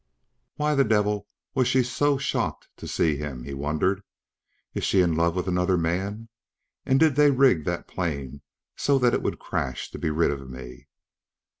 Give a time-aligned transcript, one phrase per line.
[0.55, 4.01] Why the devil was she so shocked to see him, he wondered.
[4.73, 6.27] Is she in love with another man
[6.87, 8.41] and did they rig that plane
[8.75, 10.87] so it would crash to be rid of me?